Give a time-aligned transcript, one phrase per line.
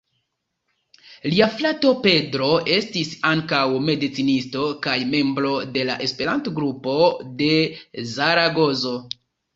[1.33, 3.61] Lia frato Pedro estis ankaŭ
[3.91, 6.99] medicinisto, kaj membro de la Esperanto-grupo
[7.43, 7.51] de
[8.17, 8.97] Zaragozo.